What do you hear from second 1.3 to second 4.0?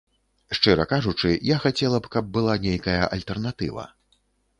я хацела б, каб была нейкая альтэрнатыва.